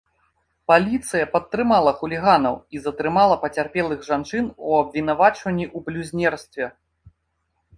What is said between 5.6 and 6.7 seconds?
ў блюзнерстве.